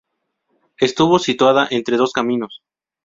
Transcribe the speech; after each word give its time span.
Estuvo 0.79 1.19
situada 1.19 1.67
entre 1.69 1.95
dos 1.97 2.11
caminos. 2.11 2.61